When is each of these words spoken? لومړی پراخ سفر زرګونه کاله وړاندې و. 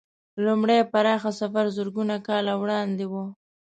لومړی 0.45 0.79
پراخ 0.91 1.23
سفر 1.39 1.65
زرګونه 1.77 2.15
کاله 2.27 2.53
وړاندې 2.61 3.05
و. 3.11 3.13